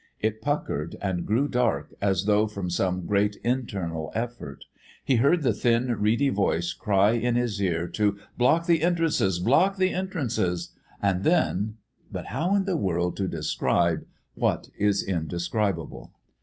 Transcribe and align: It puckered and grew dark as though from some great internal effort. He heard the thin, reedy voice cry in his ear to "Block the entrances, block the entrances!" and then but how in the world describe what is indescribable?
It 0.19 0.41
puckered 0.41 0.95
and 0.99 1.27
grew 1.27 1.47
dark 1.47 1.93
as 2.01 2.25
though 2.25 2.47
from 2.47 2.71
some 2.71 3.05
great 3.05 3.35
internal 3.43 4.11
effort. 4.15 4.65
He 5.05 5.17
heard 5.17 5.43
the 5.43 5.53
thin, 5.53 5.89
reedy 5.99 6.29
voice 6.29 6.73
cry 6.73 7.11
in 7.11 7.35
his 7.35 7.61
ear 7.61 7.87
to 7.89 8.17
"Block 8.35 8.65
the 8.65 8.81
entrances, 8.81 9.37
block 9.37 9.77
the 9.77 9.93
entrances!" 9.93 10.73
and 11.03 11.23
then 11.23 11.75
but 12.11 12.25
how 12.33 12.55
in 12.55 12.65
the 12.65 12.77
world 12.77 13.13
describe 13.29 14.07
what 14.33 14.69
is 14.75 15.03
indescribable? 15.03 16.11